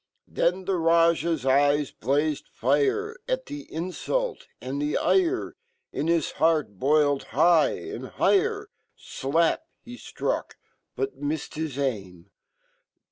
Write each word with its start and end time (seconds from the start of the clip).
Then 0.27 0.65
fhe 0.65 0.83
Rajah's 0.83 1.45
eyes 1.45 1.91
blazed 1.91 2.47
fire 2.51 3.17
Atfhe 3.29 3.67
infult, 3.69 4.47
and 4.59 4.81
fheire 4.81 5.51
Inhis 5.93 6.31
heart 6.41 6.79
boiled 6.79 7.25
high 7.37 7.73
and 7.77 8.07
higher. 8.07 8.71
51ap! 8.97 9.59
he.flruck, 9.83 10.53
but 10.95 11.17
miffed 11.17 11.53
his 11.53 11.77
aim. 11.77 12.31